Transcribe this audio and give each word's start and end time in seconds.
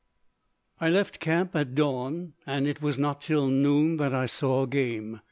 I 0.79 0.89
left 0.89 1.19
camp 1.19 1.55
at 1.55 1.75
dawn 1.75 2.33
and 2.47 2.65
it 2.65 2.81
was 2.81 2.97
not 2.97 3.21
till 3.21 3.45
noon 3.49 3.97
that 3.97 4.15
I 4.15 4.25
saw 4.25 4.65
game. 4.65 5.19